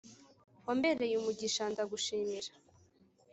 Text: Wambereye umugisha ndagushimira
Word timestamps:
Wambereye 0.65 1.13
umugisha 1.17 1.63
ndagushimira 1.71 2.49